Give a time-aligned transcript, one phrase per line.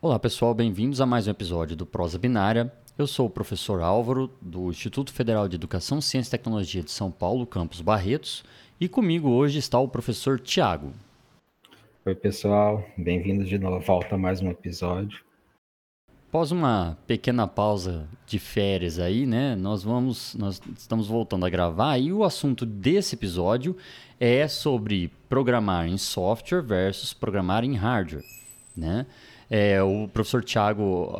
[0.00, 2.72] Olá pessoal, bem-vindos a mais um episódio do Prosa Binária.
[2.96, 7.10] Eu sou o professor Álvaro, do Instituto Federal de Educação, Ciência e Tecnologia de São
[7.10, 8.44] Paulo, Campus Barretos,
[8.80, 10.92] e comigo hoje está o professor Tiago.
[12.06, 15.18] Oi pessoal, bem-vindos de novo, volta a mais um episódio.
[16.28, 21.98] Após uma pequena pausa de férias aí, né, nós vamos, nós estamos voltando a gravar
[21.98, 23.76] e o assunto desse episódio
[24.20, 28.24] é sobre programar em software versus programar em hardware,
[28.76, 29.04] né?
[29.50, 31.10] É, o professor Tiago,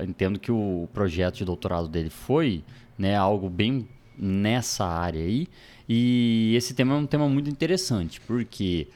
[0.00, 2.62] entendo que o projeto de doutorado dele foi
[2.98, 5.48] né, algo bem nessa área aí.
[5.88, 8.88] E esse tema é um tema muito interessante, porque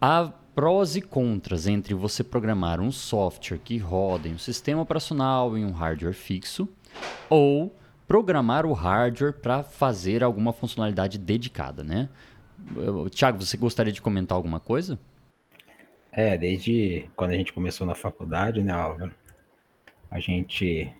[0.00, 5.56] há prós e contras entre você programar um software que roda em um sistema operacional
[5.56, 6.68] em um hardware fixo
[7.28, 7.74] ou
[8.06, 12.08] programar o hardware para fazer alguma funcionalidade dedicada, né?
[13.10, 14.98] Tiago, você gostaria de comentar alguma coisa?
[16.16, 19.12] É, desde quando a gente começou na faculdade, né, Álvaro?
[20.08, 20.94] A gente.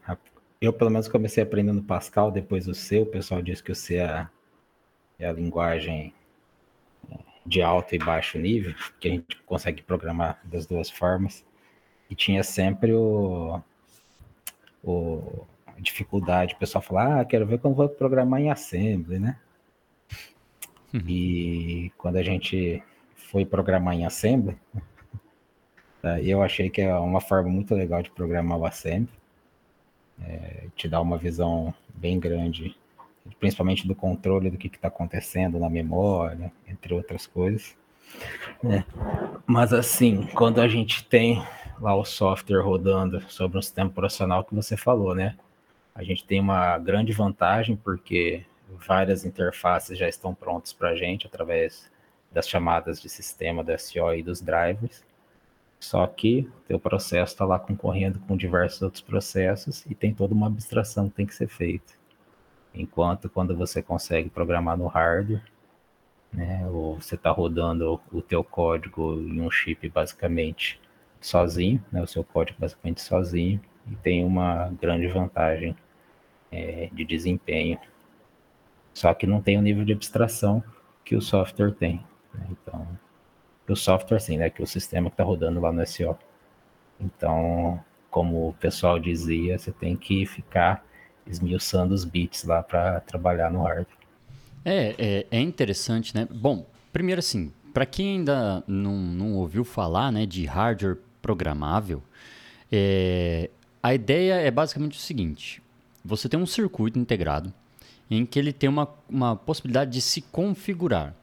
[0.60, 2.98] Eu, pelo menos, comecei aprendendo Pascal, depois o C.
[2.98, 4.30] O pessoal disse que o C é a,
[5.20, 6.12] é a linguagem
[7.12, 11.44] é, de alto e baixo nível, que a gente consegue programar das duas formas.
[12.10, 13.62] E tinha sempre o,
[14.82, 15.46] o
[15.78, 16.54] dificuldade.
[16.54, 19.38] O pessoal fala, ah, quero ver quando vou programar em Assembly, né?
[20.92, 21.08] Uhum.
[21.08, 22.82] E quando a gente
[23.14, 24.56] foi programar em Assembly,
[26.04, 26.20] Tá?
[26.20, 29.08] Eu achei que é uma forma muito legal de programar o Assembly.
[30.22, 32.76] É, te dá uma visão bem grande,
[33.40, 37.74] principalmente do controle do que está acontecendo na memória, entre outras coisas.
[38.62, 38.84] É.
[39.46, 41.42] Mas assim, quando a gente tem
[41.80, 45.34] lá o software rodando sobre um sistema operacional que você falou, né?
[45.94, 48.44] A gente tem uma grande vantagem porque
[48.86, 51.90] várias interfaces já estão prontas para a gente através
[52.30, 55.02] das chamadas de sistema da SO e dos drivers.
[55.84, 60.46] Só que teu processo está lá concorrendo com diversos outros processos e tem toda uma
[60.46, 61.92] abstração que tem que ser feita.
[62.74, 65.42] Enquanto quando você consegue programar no hardware,
[66.32, 70.80] né, ou você está rodando o teu código em um chip basicamente
[71.20, 75.76] sozinho, né, o seu código basicamente sozinho, e tem uma grande vantagem
[76.50, 77.78] é, de desempenho.
[78.94, 80.64] Só que não tem o nível de abstração
[81.04, 82.02] que o software tem.
[82.32, 82.46] Né?
[82.52, 82.88] Então,
[83.72, 84.50] o software, assim, né?
[84.50, 86.16] Que o sistema que está rodando lá no SO.
[87.00, 90.84] Então, como o pessoal dizia, você tem que ficar
[91.26, 93.96] esmiuçando os bits lá para trabalhar no hardware.
[94.64, 96.26] É, é, é, interessante, né?
[96.30, 102.02] Bom, primeiro assim, para quem ainda não, não ouviu falar né, de hardware programável,
[102.70, 103.50] é,
[103.82, 105.62] a ideia é basicamente o seguinte:
[106.04, 107.52] você tem um circuito integrado
[108.10, 111.14] em que ele tem uma, uma possibilidade de se configurar.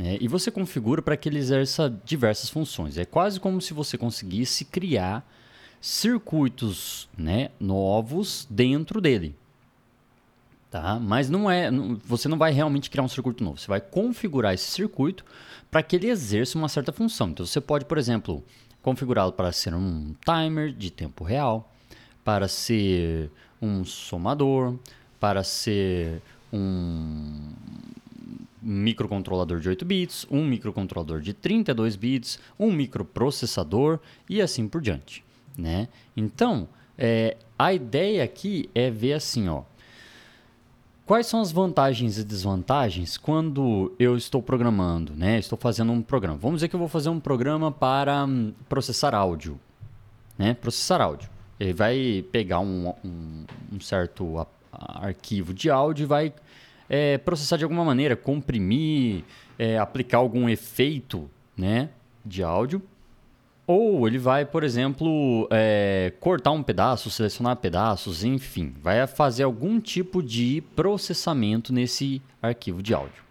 [0.00, 0.16] Né?
[0.18, 2.96] E você configura para que ele exerça diversas funções.
[2.96, 5.30] É quase como se você conseguisse criar
[5.78, 9.36] circuitos né, novos dentro dele.
[10.70, 10.98] Tá?
[10.98, 11.70] Mas não é,
[12.02, 13.58] você não vai realmente criar um circuito novo.
[13.58, 15.22] Você vai configurar esse circuito
[15.70, 17.28] para que ele exerça uma certa função.
[17.28, 18.42] Então você pode, por exemplo,
[18.80, 21.70] configurá-lo para ser um timer de tempo real,
[22.24, 23.30] para ser
[23.60, 24.78] um somador,
[25.18, 27.52] para ser um,
[28.62, 33.98] microcontrolador de 8 bits, um microcontrolador de 32 bits, um microprocessador
[34.28, 35.24] e assim por diante,
[35.56, 35.88] né?
[36.16, 36.68] Então,
[36.98, 39.62] é, a ideia aqui é ver assim, ó,
[41.06, 45.38] quais são as vantagens e desvantagens quando eu estou programando, né?
[45.38, 46.36] Estou fazendo um programa.
[46.36, 49.58] Vamos dizer que eu vou fazer um programa para hum, processar áudio,
[50.38, 50.54] né?
[50.54, 51.28] Processar áudio.
[51.58, 56.32] Ele vai pegar um, um, um certo arquivo de áudio e vai
[56.90, 59.22] é, processar de alguma maneira, comprimir,
[59.56, 61.88] é, aplicar algum efeito né,
[62.26, 62.82] de áudio.
[63.64, 69.78] Ou ele vai, por exemplo, é, cortar um pedaço, selecionar pedaços, enfim, vai fazer algum
[69.78, 73.22] tipo de processamento nesse arquivo de áudio.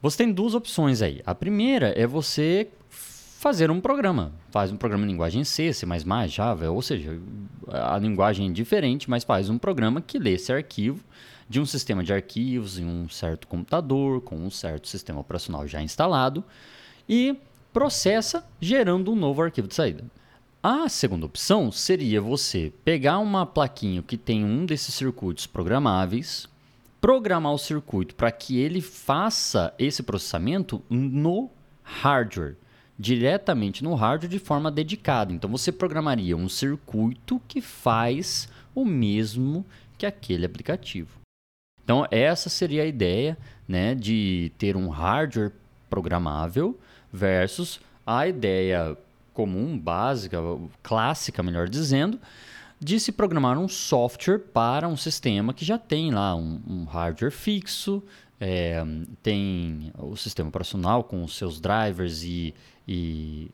[0.00, 1.22] Você tem duas opções aí.
[1.24, 4.32] A primeira é você fazer um programa.
[4.50, 5.86] Faz um programa em linguagem C, C++,
[6.26, 7.16] Java, ou seja,
[7.68, 11.04] a linguagem é diferente, mas faz um programa que lê esse arquivo
[11.52, 15.82] de um sistema de arquivos em um certo computador, com um certo sistema operacional já
[15.82, 16.42] instalado,
[17.06, 17.36] e
[17.74, 20.02] processa gerando um novo arquivo de saída.
[20.62, 26.48] A segunda opção seria você pegar uma plaquinha que tem um desses circuitos programáveis,
[27.02, 31.50] programar o circuito para que ele faça esse processamento no
[31.82, 32.56] hardware,
[32.98, 35.34] diretamente no hardware de forma dedicada.
[35.34, 39.66] Então você programaria um circuito que faz o mesmo
[39.98, 41.21] que aquele aplicativo.
[41.84, 43.36] Então, essa seria a ideia
[43.66, 45.52] né, de ter um hardware
[45.90, 46.78] programável
[47.12, 48.96] versus a ideia
[49.32, 50.38] comum, básica,
[50.82, 52.18] clássica, melhor dizendo,
[52.78, 57.30] de se programar um software para um sistema que já tem lá um, um hardware
[57.30, 58.02] fixo,
[58.40, 58.84] é,
[59.22, 62.52] tem o sistema operacional com os seus drivers e,
[62.88, 63.48] e,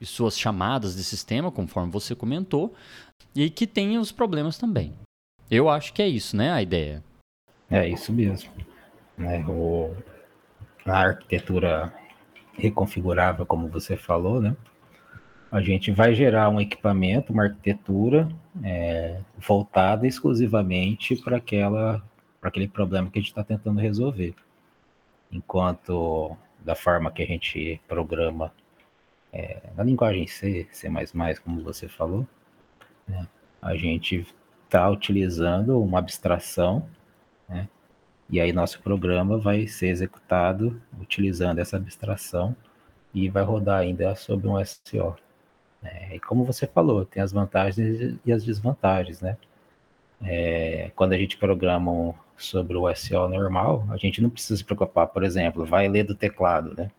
[0.00, 2.72] e, suas chamadas de sistema, conforme você comentou,
[3.34, 4.94] e que tem os problemas também.
[5.50, 7.02] Eu acho que é isso, né, a ideia.
[7.70, 8.50] É isso mesmo.
[9.16, 9.94] Né, o,
[10.84, 11.92] a arquitetura
[12.52, 14.56] reconfigurável, como você falou, né?
[15.50, 18.28] A gente vai gerar um equipamento, uma arquitetura
[18.62, 22.02] é, voltada exclusivamente para aquela
[22.40, 24.34] para aquele problema que a gente está tentando resolver.
[25.32, 28.52] Enquanto da forma que a gente programa
[29.32, 30.88] é, na linguagem C, C++,
[31.42, 32.26] como você falou,
[33.06, 33.26] né,
[33.60, 34.26] a gente
[34.68, 36.86] está utilizando uma abstração,
[37.48, 37.66] né,
[38.30, 42.54] e aí nosso programa vai ser executado utilizando essa abstração
[43.14, 45.16] e vai rodar ainda sobre um SO.
[45.82, 49.38] É, e como você falou, tem as vantagens e as desvantagens, né?
[50.22, 55.06] É, quando a gente programa sobre o SEO normal, a gente não precisa se preocupar,
[55.06, 56.90] por exemplo, vai ler do teclado, né?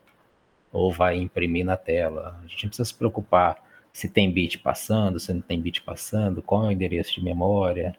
[0.72, 2.40] Ou vai imprimir na tela.
[2.44, 3.58] A gente não precisa se preocupar
[3.94, 7.96] se tem bit passando, se não tem bit passando, qual é o endereço de memória.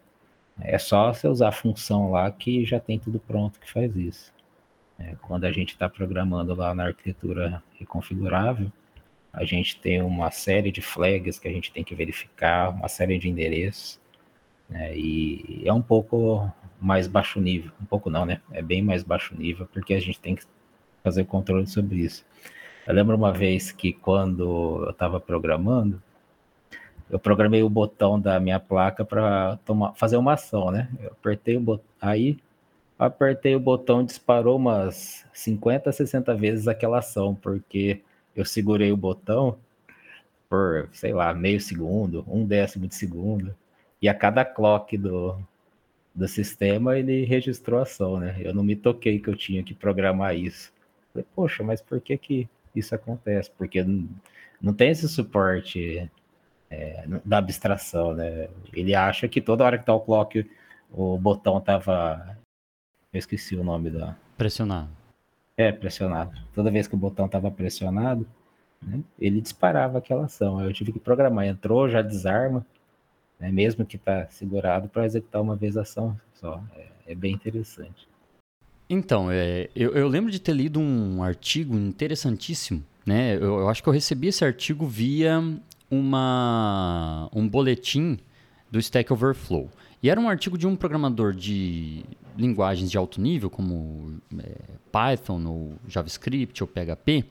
[0.60, 4.32] É só você usar a função lá que já tem tudo pronto que faz isso.
[4.98, 8.70] É, quando a gente está programando lá na arquitetura reconfigurável,
[9.32, 13.18] a gente tem uma série de flags que a gente tem que verificar, uma série
[13.18, 14.00] de endereços,
[14.68, 16.50] né, e é um pouco
[16.80, 17.72] mais baixo nível.
[17.80, 18.40] Um pouco não, né?
[18.52, 20.44] É bem mais baixo nível, porque a gente tem que
[21.02, 22.24] fazer controle sobre isso.
[22.86, 26.02] Eu lembro uma vez que quando eu estava programando,
[27.10, 29.58] eu programei o botão da minha placa para
[29.96, 30.88] fazer uma ação, né?
[31.00, 32.38] Eu apertei o botão, aí
[32.98, 38.00] apertei o botão, disparou umas 50, 60 vezes aquela ação, porque
[38.34, 39.58] eu segurei o botão
[40.48, 43.54] por, sei lá, meio segundo, um décimo de segundo,
[44.02, 45.38] e a cada clock do,
[46.14, 48.36] do sistema, ele registrou a ação, né?
[48.40, 50.72] Eu não me toquei que eu tinha que programar isso.
[51.12, 53.50] Falei, poxa, mas por que que isso acontece?
[53.56, 54.08] Porque não,
[54.60, 56.10] não tem esse suporte
[56.70, 58.48] é, da abstração, né?
[58.72, 60.48] Ele acha que toda hora que tá o clock,
[60.90, 62.36] o botão tava...
[63.12, 64.16] Eu esqueci o nome da...
[64.36, 64.90] Pressionado.
[65.56, 66.32] É, pressionado.
[66.54, 68.26] Toda vez que o botão tava pressionado,
[68.80, 70.62] né, ele disparava aquela ação.
[70.62, 71.46] Eu tive que programar.
[71.46, 72.64] Entrou, já desarma
[73.40, 76.62] né, mesmo que está segurado para executar uma vez a ação só.
[76.76, 78.06] É, é bem interessante.
[78.92, 83.36] Então, é, eu, eu, lembro de ter lido um artigo interessantíssimo, né?
[83.36, 85.40] Eu, eu, acho que eu recebi esse artigo via
[85.88, 88.18] uma, um boletim
[88.68, 89.70] do Stack Overflow.
[90.02, 92.04] E era um artigo de um programador de
[92.36, 94.56] linguagens de alto nível, como é,
[94.90, 97.24] Python, ou JavaScript, ou PHP,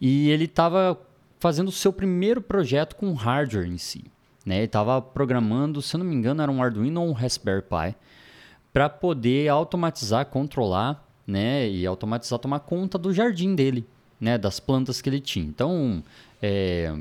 [0.00, 0.98] e ele estava
[1.38, 4.04] fazendo o seu primeiro projeto com hardware em si.
[4.46, 4.56] Né?
[4.56, 7.94] Ele estava programando, se eu não me engano, era um Arduino ou um Raspberry Pi,
[8.72, 11.68] para poder automatizar, controlar né?
[11.68, 13.86] e automatizar, tomar conta do jardim dele,
[14.20, 14.36] né?
[14.36, 15.46] das plantas que ele tinha.
[15.46, 16.02] Então,
[16.42, 16.94] é,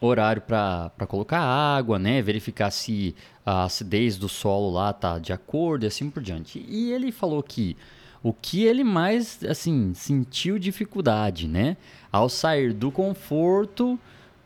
[0.00, 2.22] horário para colocar água, né?
[2.22, 3.14] verificar se
[3.44, 6.64] a acidez do solo lá tá de acordo e assim por diante.
[6.68, 7.76] E ele falou que
[8.22, 11.76] o que ele mais assim sentiu dificuldade, né,
[12.10, 13.98] ao sair do conforto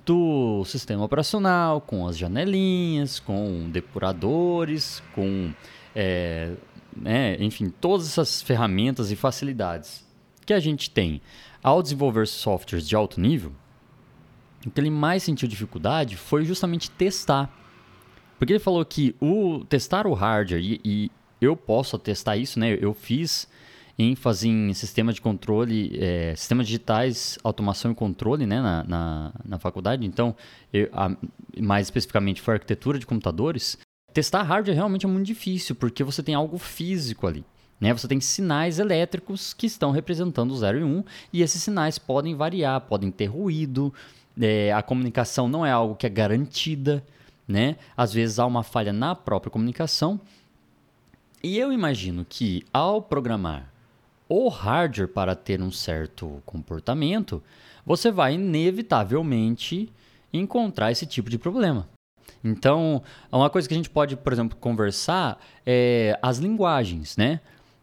[0.04, 5.52] do sistema operacional, com as janelinhas, com depuradores, com,
[5.94, 6.52] é,
[6.96, 10.04] né, enfim, todas essas ferramentas e facilidades
[10.44, 11.20] que a gente tem
[11.62, 13.52] ao desenvolver softwares de alto nível,
[14.66, 17.50] o que ele mais sentiu dificuldade foi justamente testar.
[18.38, 22.76] Porque ele falou que o testar o hardware, e, e eu posso testar isso, né?
[22.80, 23.48] Eu fiz
[23.98, 29.58] ênfase em sistema de controle, é, sistemas digitais, automação e controle né, na, na, na
[29.58, 30.06] faculdade.
[30.06, 30.34] Então,
[30.72, 31.14] eu, a,
[31.60, 33.78] mais especificamente foi arquitetura de computadores.
[34.12, 37.44] Testar hardware realmente é muito difícil, porque você tem algo físico ali.
[37.80, 37.92] Né?
[37.92, 41.98] Você tem sinais elétricos que estão representando o 0 e 1, um, e esses sinais
[41.98, 43.92] podem variar, podem ter ruído,
[44.40, 47.04] é, a comunicação não é algo que é garantida,
[47.46, 47.76] né?
[47.96, 50.20] Às vezes há uma falha na própria comunicação.
[51.42, 53.72] E eu imagino que ao programar
[54.28, 57.42] o hardware para ter um certo comportamento,
[57.84, 59.92] você vai inevitavelmente
[60.32, 61.88] encontrar esse tipo de problema.
[62.42, 67.40] Então, uma coisa que a gente pode, por exemplo, conversar é as linguagens, né?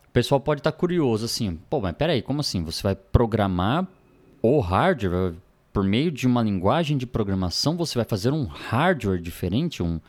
[0.08, 2.64] O pessoal pode estar curioso assim, pô, mas peraí, como assim?
[2.64, 3.88] Você vai programar
[4.42, 5.36] o hardware
[5.72, 7.78] por meio de uma linguagem de programação?
[7.78, 10.00] Você vai fazer um hardware diferente, um,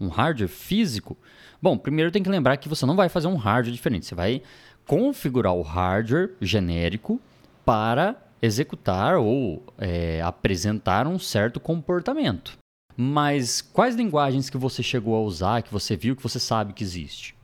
[0.00, 1.16] um hardware físico?
[1.60, 4.42] Bom, primeiro tem que lembrar que você não vai fazer um hardware diferente, você vai
[4.86, 7.20] configurar o hardware genérico
[7.64, 12.58] para executar ou é, apresentar um certo comportamento.
[13.02, 16.84] Mas quais linguagens que você chegou a usar, que você viu, que você sabe que
[16.84, 17.34] existe?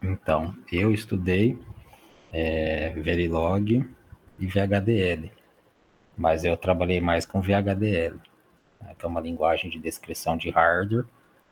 [0.00, 1.58] Então, eu estudei
[2.32, 3.84] é, Verilog
[4.38, 5.32] e VHDL,
[6.16, 8.20] mas eu trabalhei mais com VHDL,
[8.80, 11.06] né, que é uma linguagem de descrição de hardware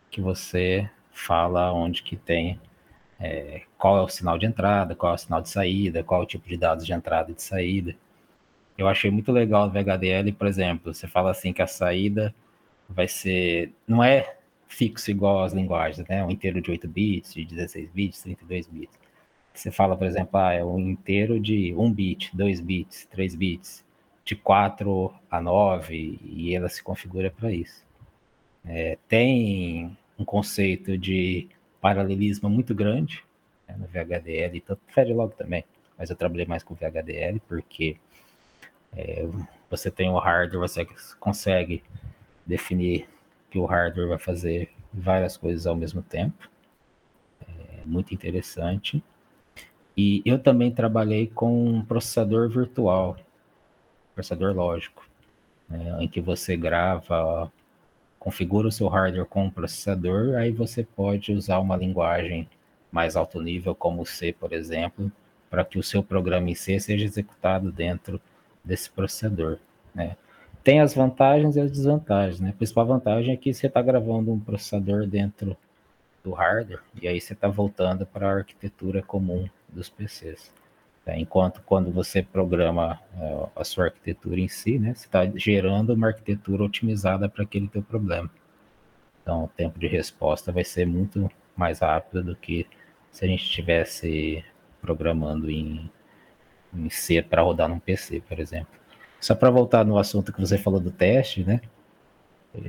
[0.09, 2.61] que você fala onde que tem
[3.19, 6.25] é, qual é o sinal de entrada, qual é o sinal de saída, qual é
[6.25, 7.97] o tipo de dados de entrada e de saída.
[8.79, 12.33] Eu achei muito legal no VHDL, por exemplo, você fala assim que a saída
[12.93, 14.37] vai ser, não é
[14.69, 16.25] fixo igual às linguagens, né?
[16.25, 18.99] Um inteiro de 8 bits, de 16 bits, 32 bits.
[19.55, 23.85] Você fala, por exemplo, ah, é um inteiro de 1 bit, 2 bits, 3 bits,
[24.25, 27.85] de 4 a 9, e ela se configura para isso.
[28.65, 31.49] É, tem um conceito de
[31.81, 33.23] paralelismo muito grande
[33.69, 35.65] né, no VHDL, tanto Verilog também,
[35.99, 37.97] mas eu trabalhei mais com VHDL porque
[38.97, 39.27] é,
[39.69, 40.87] você tem o hardware, você
[41.19, 41.83] consegue
[42.53, 43.09] definir
[43.51, 46.51] que o hardware vai fazer várias coisas ao mesmo tempo.
[47.49, 49.03] É muito interessante.
[49.97, 53.17] E eu também trabalhei com um processador virtual,
[54.15, 55.07] processador lógico,
[55.69, 57.51] né, em que você grava
[58.19, 62.49] configura o seu hardware com o processador, aí você pode usar uma linguagem
[62.93, 65.11] mais alto nível, como C, por exemplo,
[65.51, 68.21] para que o seu programa em C seja executado dentro
[68.65, 69.59] desse processador.
[69.93, 70.17] Né?
[70.63, 72.41] Tem as vantagens e as desvantagens.
[72.41, 72.51] Né?
[72.51, 75.57] A principal vantagem é que você está gravando um processador dentro
[76.23, 80.53] do hardware, e aí você está voltando para a arquitetura comum dos PCs.
[81.05, 81.19] Né?
[81.19, 86.09] Enquanto quando você programa uh, a sua arquitetura em si, né, você está gerando uma
[86.09, 88.31] arquitetura otimizada para aquele teu problema.
[89.21, 92.67] Então, o tempo de resposta vai ser muito mais rápido do que
[93.11, 94.45] se a gente estivesse
[94.81, 95.91] programando em,
[96.75, 98.82] em C para rodar num PC, por exemplo.
[99.23, 101.61] Só para voltar no assunto que você falou do teste, né?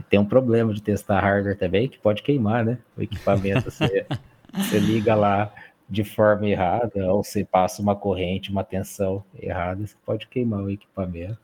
[0.07, 2.77] Tem um problema de testar hardware também, que pode queimar, né?
[2.95, 4.05] O equipamento, você,
[4.53, 5.51] você liga lá
[5.89, 10.69] de forma errada, ou você passa uma corrente, uma tensão errada, você pode queimar o
[10.69, 11.39] equipamento.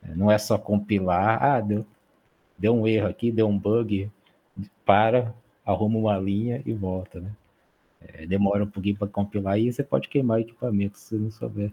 [0.00, 1.84] É, não é só compilar, ah, deu,
[2.56, 4.08] deu um erro aqui, deu um bug,
[4.84, 5.34] para,
[5.64, 7.32] arruma uma linha e volta, né?
[8.00, 11.30] É, demora um pouquinho para compilar e você pode queimar o equipamento se você não
[11.32, 11.72] souber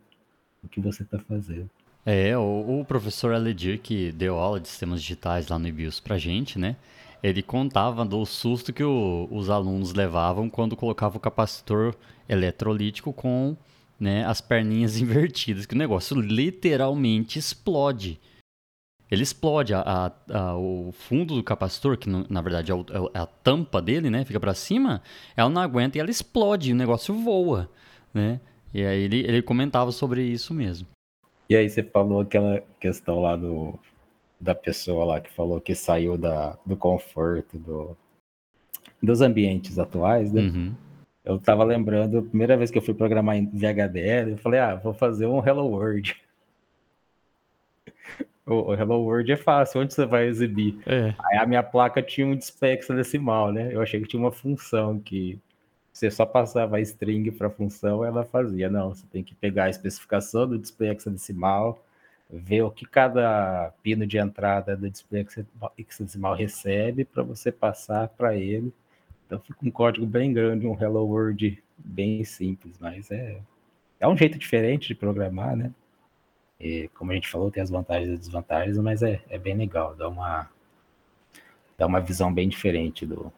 [0.64, 1.70] o que você está fazendo.
[2.06, 6.18] É, o, o professor Aledir, que deu aula de sistemas digitais lá no IBIOS pra
[6.18, 6.76] gente, né?
[7.24, 11.96] ele contava do susto que o, os alunos levavam quando colocava o capacitor
[12.28, 13.56] eletrolítico com
[13.98, 18.20] né, as perninhas invertidas, que o negócio literalmente explode.
[19.10, 22.82] Ele explode, a, a, a, o fundo do capacitor, que na verdade é, o,
[23.14, 25.02] é, a tampa dele, né, fica para cima,
[25.38, 27.70] ela não aguenta e ela explode, o negócio voa,
[28.14, 28.42] né?
[28.74, 30.88] E aí ele, ele comentava sobre isso mesmo.
[31.50, 33.78] E aí você falou aquela questão lá do
[34.40, 37.98] da pessoa lá que falou que saiu da, do conforto do,
[39.02, 40.42] dos ambientes atuais, né?
[40.42, 40.76] Uhum.
[41.24, 44.76] Eu tava lembrando, a primeira vez que eu fui programar em VHDL, eu falei, ah,
[44.76, 46.22] vou fazer um Hello World.
[48.46, 50.78] o, Hello World é fácil, onde você vai exibir?
[50.86, 51.16] É.
[51.26, 53.74] Aí a minha placa tinha um display hexadecimal, né?
[53.74, 55.40] Eu achei que tinha uma função que
[55.94, 58.68] você só passava a string para a função, ela fazia.
[58.68, 61.86] Não, você tem que pegar a especificação do display hexadecimal,
[62.28, 65.26] ver o que cada pino de entrada do display
[65.78, 68.74] hexadecimal recebe para você passar para ele.
[69.28, 73.40] Então fica um código bem grande, um Hello World bem simples, mas é,
[74.00, 75.72] é um jeito diferente de programar, né?
[76.60, 79.96] E, como a gente falou, tem as vantagens e desvantagens, mas é, é bem legal,
[79.96, 80.50] dá uma,
[81.78, 83.32] dá uma visão bem diferente do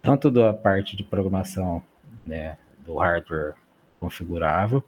[0.00, 1.82] tanto da parte de programação
[2.30, 2.56] né,
[2.86, 3.54] do hardware
[3.98, 4.82] configurável,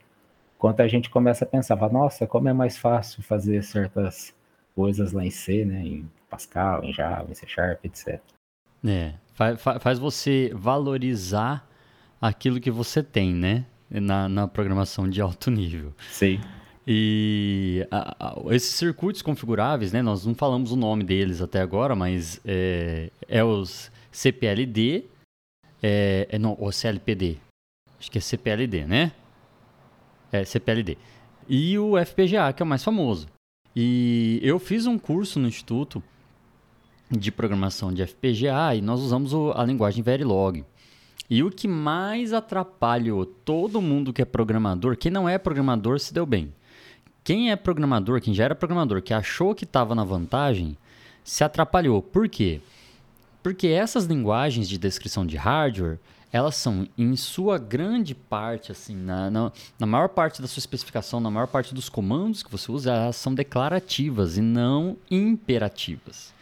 [0.58, 4.32] quanto a gente começa a pensar, nossa, como é mais fácil fazer certas
[4.75, 5.82] coisas lá em C, né?
[5.84, 8.20] Em Pascal, em Java, em C Sharp, etc.
[8.84, 11.68] É, faz, faz você valorizar
[12.20, 13.66] aquilo que você tem, né?
[13.90, 15.92] Na, na programação de alto nível.
[16.11, 16.40] Sim.
[16.87, 20.00] E a, a, esses circuitos configuráveis, né?
[20.00, 25.04] Nós não falamos o nome deles até agora, mas é, é os CPLD,
[25.83, 27.39] é, é, não, o CLPD.
[27.99, 29.12] Acho que é CPLD, né?
[30.33, 30.97] é, CPLD.
[31.49, 33.29] E o FPGA, que é o mais famoso.
[33.77, 36.03] E eu fiz um curso no Instituto
[37.11, 40.65] de Programação de FPGA e nós usamos o, a linguagem Verilog.
[41.29, 46.12] E o que mais atrapalhou todo mundo que é programador, quem não é programador se
[46.12, 46.53] deu bem.
[47.25, 50.77] Quem é programador, quem já era programador, que achou que estava na vantagem,
[51.23, 52.03] se atrapalhou.
[52.03, 52.61] Por quê?
[52.61, 52.82] Porque
[53.68, 55.99] essas linguagens de descrição de hardware,
[56.32, 61.20] elas são, em sua grande parte, assim, na, na, na, maior parte da sua especificação,
[61.20, 66.32] na maior parte dos comandos que você usa, elas são declarativas e não imperativas.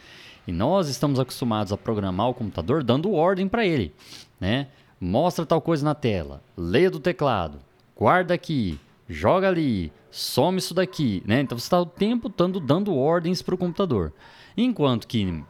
[0.46, 3.92] E nós estamos acostumados a programar o computador dando ordem para ele,
[4.40, 4.68] né?
[5.00, 7.58] Mostra tal coisa na tela, leia do teclado,
[7.96, 8.78] guarda aqui,
[9.08, 11.40] joga ali, some isso daqui, né?
[11.40, 14.12] Então você está o tempo todo dando ordens para o computador.
[14.56, 15.42] Enquanto que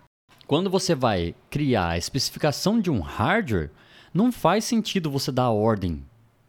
[0.51, 3.71] quando você vai criar a especificação de um hardware,
[4.13, 6.05] não faz sentido você dar ordem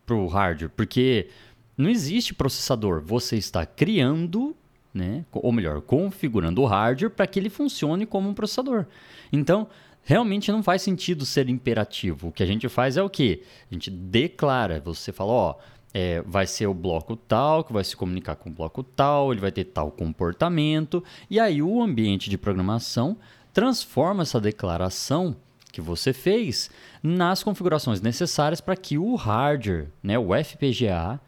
[0.08, 1.29] para o hardware, porque
[1.77, 3.03] não existe processador.
[3.03, 4.55] Você está criando,
[4.91, 8.88] né, ou melhor, configurando o hardware para que ele funcione como um processador.
[9.31, 9.67] Então,
[10.01, 12.29] realmente não faz sentido ser imperativo.
[12.29, 13.43] O que a gente faz é o quê?
[13.70, 15.55] A gente declara, você fala, ó,
[15.93, 19.41] é, vai ser o bloco tal, que vai se comunicar com o bloco tal, ele
[19.41, 23.15] vai ter tal comportamento, e aí o ambiente de programação
[23.53, 25.36] transforma essa declaração
[25.72, 26.70] que você fez
[27.01, 31.20] nas configurações necessárias para que o hardware, né, o FPGA,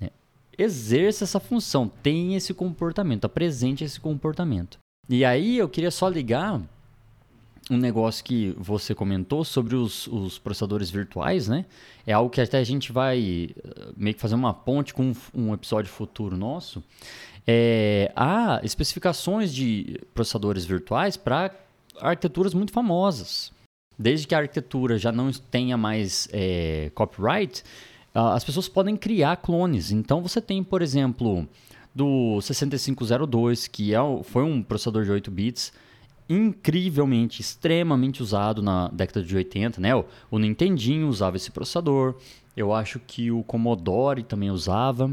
[0.00, 0.10] né,
[0.56, 4.78] exerça essa função, tenha esse comportamento, apresente esse comportamento.
[5.08, 6.60] E aí eu queria só ligar
[7.70, 11.64] um negócio que você comentou sobre os, os, processadores virtuais, né?
[12.04, 15.54] É algo que até a gente vai eh, meio que fazer uma ponte com um,
[15.54, 16.82] episódio futuro nosso.
[17.46, 21.54] É, há especificações de processadores virtuais para
[22.00, 23.52] arquiteturas muito famosas.
[23.96, 27.62] Desde que a arquitetura já não tenha mais é, copyright,
[28.12, 29.92] as pessoas podem criar clones.
[29.92, 31.46] Então você tem, por exemplo,
[31.94, 35.72] do 6502, que é, foi um processador de 8 bits
[36.30, 39.96] incrivelmente, extremamente usado na década de 80, né?
[39.96, 42.14] O, o Nintendinho usava esse processador.
[42.56, 45.10] Eu acho que o Commodore também usava.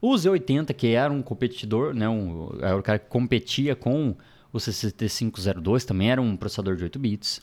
[0.00, 2.08] O Z80, que era um competidor, né?
[2.08, 4.16] Um, era o cara que competia com
[4.50, 7.42] o 6502, também era um processador de 8 bits.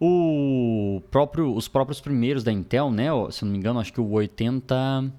[0.00, 3.08] O próprio, os próprios primeiros da Intel, né?
[3.30, 5.12] Se não me engano, acho que o 80...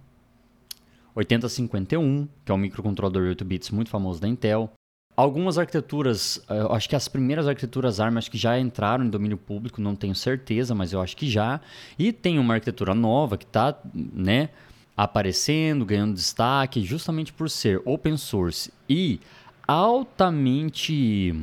[1.13, 4.71] 8051, que é um microcontrolador de 8 bits muito famoso da Intel.
[5.17, 9.35] Algumas arquiteturas, eu acho que as primeiras arquiteturas ARM acho que já entraram em domínio
[9.35, 11.59] público, não tenho certeza, mas eu acho que já.
[11.97, 14.49] E tem uma arquitetura nova que está né,
[14.95, 19.19] aparecendo, ganhando destaque, justamente por ser open source e
[19.67, 21.33] altamente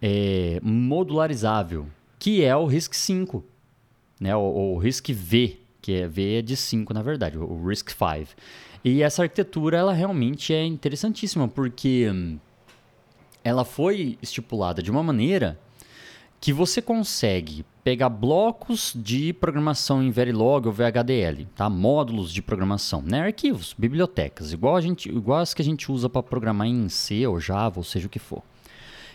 [0.00, 1.88] é, modularizável,
[2.20, 3.42] que é o RISC-V,
[4.20, 8.28] né, o, o RISC-V, que é V é de 5 na verdade, o RISC-V.
[8.84, 12.38] E essa arquitetura ela realmente é interessantíssima, porque
[13.42, 15.58] ela foi estipulada de uma maneira
[16.40, 21.68] que você consegue pegar blocos de programação em Verilog ou VHDL, tá?
[21.68, 23.22] Módulos de programação, né?
[23.22, 27.26] Arquivos, bibliotecas, igual a gente, igual as que a gente usa para programar em C
[27.26, 28.42] ou Java, ou seja o que for.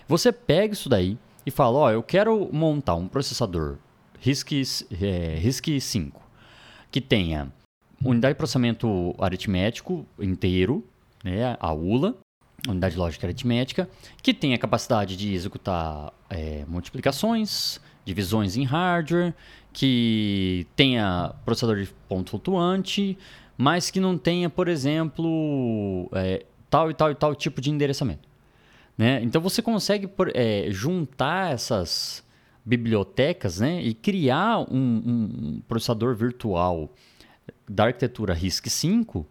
[0.08, 3.78] Você pega isso daí e fala, ó, eu quero montar um processador
[4.20, 4.52] RISC,
[5.02, 6.24] é, RISC 5
[6.92, 7.52] que tenha
[8.04, 10.86] unidade de processamento aritmético inteiro,
[11.24, 12.16] né, a ULA,
[12.67, 13.89] unidade lógica aritmética,
[14.21, 19.34] que tem a capacidade de executar é, multiplicações, divisões em hardware,
[19.71, 23.17] que tenha processador de ponto flutuante,
[23.58, 28.28] mas que não tenha, por exemplo, é, tal e tal e tal tipo de endereçamento.
[28.97, 29.21] Né?
[29.23, 32.23] Então você consegue é, juntar essas
[32.63, 35.04] bibliotecas né, e criar um,
[35.56, 36.93] um processador virtual
[37.67, 39.26] da arquitetura RISC-V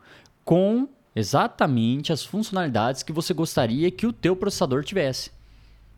[0.45, 5.31] com exatamente as funcionalidades que você gostaria que o teu processador tivesse.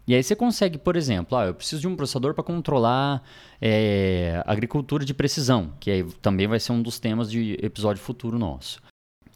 [0.07, 3.23] E aí você consegue, por exemplo, ah, eu preciso de um processador para controlar
[3.61, 8.39] é, agricultura de precisão, que aí também vai ser um dos temas de episódio futuro
[8.39, 8.83] nosso.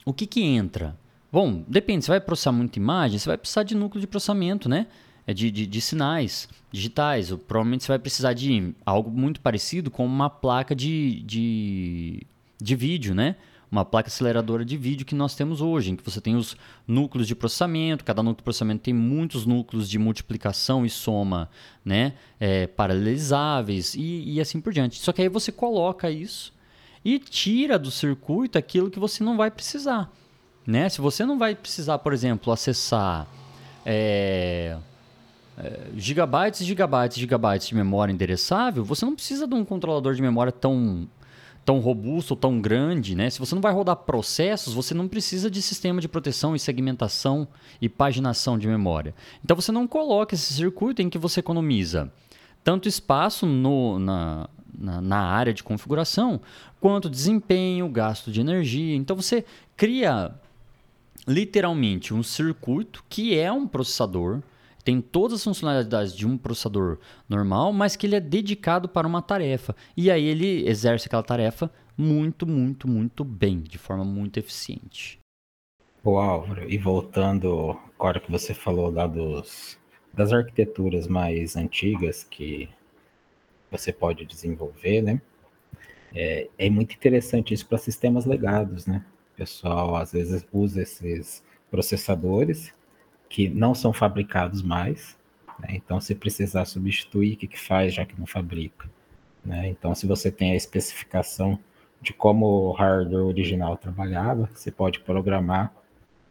[0.04, 0.94] O que, que entra?
[1.32, 4.86] Bom, depende, você vai processar muita imagem, você vai precisar de núcleo de processamento, né?
[5.26, 7.30] É de, de, de sinais digitais.
[7.46, 12.26] Provavelmente você vai precisar de algo muito parecido com uma placa de, de,
[12.60, 13.36] de vídeo, né?
[13.70, 17.28] Uma placa aceleradora de vídeo que nós temos hoje, em que você tem os núcleos
[17.28, 21.50] de processamento, cada núcleo de processamento tem muitos núcleos de multiplicação e soma
[21.84, 24.98] né, é, paralelizáveis e, e assim por diante.
[25.00, 26.52] Só que aí você coloca isso
[27.04, 30.10] e tira do circuito aquilo que você não vai precisar.
[30.66, 30.88] Né?
[30.88, 33.26] Se você não vai precisar, por exemplo, acessar
[33.84, 34.76] é,
[35.56, 40.52] é, gigabytes gigabytes gigabytes de memória endereçável, você não precisa de um controlador de memória
[40.52, 41.08] tão
[41.68, 43.28] tão robusto, tão grande, né?
[43.28, 47.46] Se você não vai rodar processos, você não precisa de sistema de proteção e segmentação
[47.78, 49.14] e paginação de memória.
[49.44, 52.10] Então você não coloca esse circuito em que você economiza
[52.64, 56.40] tanto espaço no, na, na, na área de configuração,
[56.80, 58.96] quanto desempenho, gasto de energia.
[58.96, 59.44] Então você
[59.76, 60.34] cria
[61.26, 64.40] literalmente um circuito que é um processador
[64.84, 69.20] tem todas as funcionalidades de um processador normal, mas que ele é dedicado para uma
[69.20, 69.74] tarefa.
[69.96, 75.18] E aí ele exerce aquela tarefa muito, muito, muito bem, de forma muito eficiente.
[76.02, 79.78] Ô Álvaro, e voltando, agora que você falou lá dos,
[80.14, 82.68] das arquiteturas mais antigas que
[83.70, 85.20] você pode desenvolver, né?
[86.14, 89.04] É, é muito interessante isso para sistemas legados, né?
[89.34, 92.72] O pessoal às vezes usa esses processadores
[93.28, 95.16] que não são fabricados mais.
[95.58, 95.70] Né?
[95.72, 98.88] Então, se precisar substituir, o que, que faz já que não fabrica?
[99.44, 99.68] Né?
[99.68, 101.58] Então, se você tem a especificação
[102.00, 105.72] de como o hardware original trabalhava, você pode programar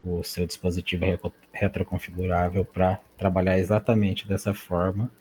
[0.04, 1.04] o seu dispositivo
[1.52, 5.12] retroconfigurável para trabalhar exatamente dessa forma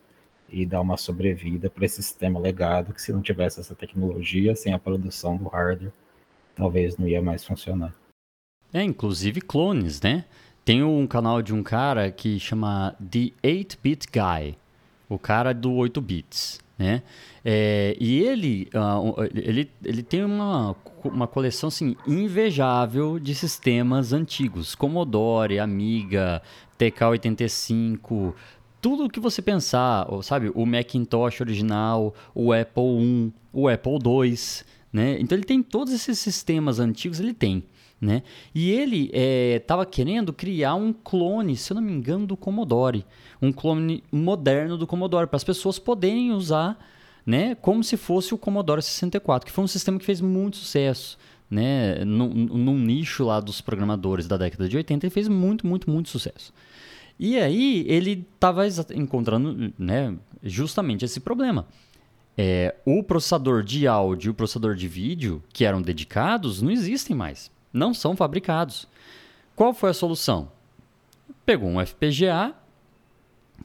[0.49, 4.73] e dar uma sobrevida para esse sistema legado que se não tivesse essa tecnologia, sem
[4.73, 5.93] a produção do hardware,
[6.55, 7.93] talvez não ia mais funcionar.
[8.73, 10.25] É, inclusive clones, né?
[10.67, 14.59] Tem um canal de um cara que chama The 8-Bit Guy,
[15.09, 17.05] o cara do 8 bits, né?
[17.45, 20.75] É, e ele, uh, ele, ele tem uma,
[21.05, 26.43] uma coleção assim, invejável de sistemas antigos, Commodore, Amiga,
[26.77, 28.35] TK-85,
[28.83, 30.51] tudo o que você pensar, sabe?
[30.53, 34.37] O Macintosh original, o Apple I, o Apple II,
[34.93, 35.17] né?
[35.21, 37.63] Então ele tem todos esses sistemas antigos, ele tem
[38.01, 38.23] né?
[38.55, 39.11] E ele
[39.57, 43.05] estava é, querendo criar um clone, se eu não me engano, do Commodore,
[43.41, 46.79] um clone moderno do Commodore para as pessoas poderem usar,
[47.25, 47.55] né?
[47.55, 51.19] Como se fosse o Commodore 64, que foi um sistema que fez muito sucesso,
[51.51, 52.05] né?
[52.05, 56.09] Num, num nicho lá dos programadores da década de 80, ele fez muito, muito, muito
[56.09, 56.53] sucesso.
[57.19, 60.15] E aí ele estava encontrando, né?
[60.43, 61.67] Justamente esse problema.
[62.39, 67.17] É, o processador de áudio e o processador de vídeo, que eram dedicados, não existem
[67.17, 68.87] mais não são fabricados.
[69.55, 70.51] Qual foi a solução?
[71.45, 72.55] Pegou um FPGA,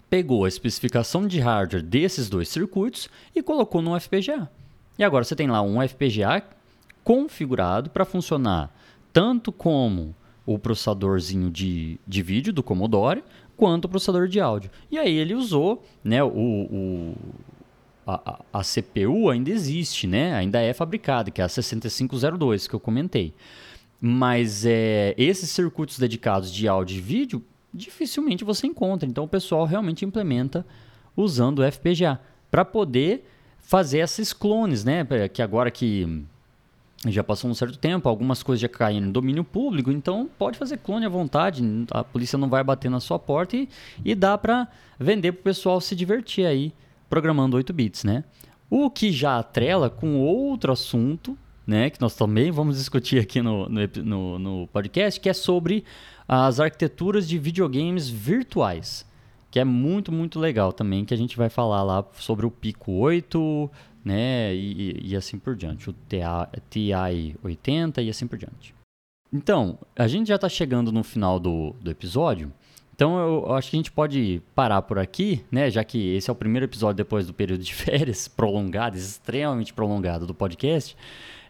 [0.09, 4.49] pegou a especificação de hardware desses dois circuitos e colocou no FPGA.
[4.97, 6.43] E agora você tem lá um FPGA
[7.03, 8.73] configurado para funcionar
[9.11, 13.23] tanto como o processadorzinho de, de vídeo do Commodore,
[13.55, 14.71] quanto o processador de áudio.
[14.89, 17.15] E aí ele usou né, o, o
[18.05, 20.33] a, a, CPU ainda existe, né?
[20.33, 23.33] ainda é fabricada, que é a 6502 que eu comentei.
[24.03, 29.07] Mas é, esses circuitos dedicados de áudio e vídeo, dificilmente você encontra.
[29.07, 30.65] Então o pessoal realmente implementa
[31.15, 33.23] usando o FPGA para poder
[33.59, 35.05] fazer esses clones, né?
[35.31, 36.25] Que agora que
[37.07, 40.77] já passou um certo tempo, algumas coisas já caíram no domínio público, então pode fazer
[40.77, 43.67] clone à vontade, a polícia não vai bater na sua porta e,
[44.03, 44.67] e dá para
[44.99, 46.73] vender para o pessoal se divertir aí
[47.09, 48.23] programando 8 bits, né?
[48.69, 53.67] O que já atrela com outro assunto né, que nós também vamos discutir aqui no,
[53.69, 55.83] no, no, podcast, que é sobre
[56.27, 59.05] as arquiteturas de videogames virtuais,
[59.49, 62.93] que é muito, muito legal também, que a gente vai falar lá sobre o Pico
[62.93, 63.69] 8,
[64.03, 65.95] né, e, e assim por diante, o
[66.69, 68.73] TI 80 e assim por diante.
[69.31, 72.51] Então, a gente já está chegando no final do, do episódio,
[73.01, 75.71] então eu acho que a gente pode parar por aqui, né?
[75.71, 80.27] Já que esse é o primeiro episódio depois do período de férias prolongado, extremamente prolongado
[80.27, 80.95] do podcast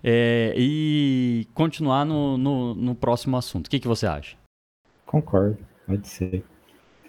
[0.02, 3.68] é, e continuar no, no, no, próximo assunto.
[3.68, 4.38] O que, que você acha?
[5.06, 6.42] Concordo, pode ser.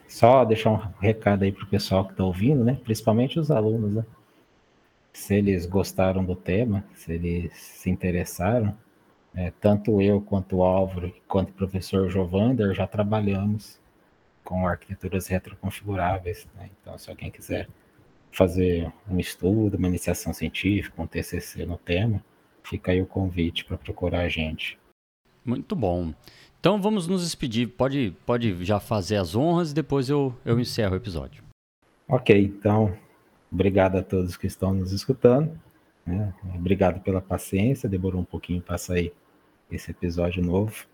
[0.09, 2.81] Só deixar um recado aí pro pessoal que está ouvindo, né?
[2.83, 4.05] Principalmente os alunos, né?
[5.13, 8.77] Se eles gostaram do tema, se eles se interessaram,
[9.37, 13.81] é, tanto eu quanto o Álvaro, quanto o professor Jovander já trabalhamos
[14.45, 16.47] com arquiteturas retroconfiguráveis.
[16.55, 16.71] Né?
[16.81, 17.69] Então, se alguém quiser
[18.31, 22.23] fazer um estudo, uma iniciação científica, um TCC no tema,
[22.63, 24.79] Fica aí o convite para procurar a gente.
[25.45, 26.15] Muito bom.
[26.61, 27.69] Então vamos nos despedir.
[27.69, 31.43] Pode, pode já fazer as honras e depois eu, eu encerro o episódio.
[32.09, 32.97] Ok, então
[33.51, 35.59] obrigado a todos que estão nos escutando.
[36.07, 36.33] Né?
[36.55, 37.89] Obrigado pela paciência.
[37.89, 39.13] Demorou um pouquinho para sair
[39.71, 40.87] esse episódio novo,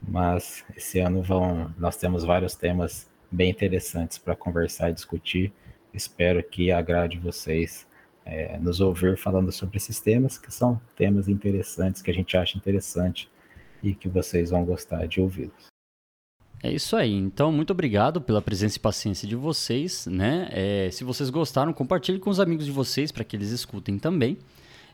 [0.00, 5.52] mas esse ano vão, nós temos vários temas bem interessantes para conversar e discutir.
[5.92, 7.86] Espero que agrade vocês
[8.24, 12.56] é, nos ouvir falando sobre esses temas, que são temas interessantes, que a gente acha
[12.56, 13.28] interessante
[13.82, 15.68] e que vocês vão gostar de ouvi-los.
[16.62, 17.14] É isso aí.
[17.14, 20.06] Então, muito obrigado pela presença e paciência de vocês.
[20.06, 20.48] Né?
[20.50, 24.36] É, se vocês gostaram, compartilhe com os amigos de vocês para que eles escutem também.